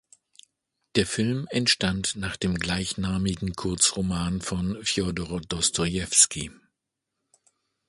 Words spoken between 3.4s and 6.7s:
Kurzroman von Fjodor Dostojewski.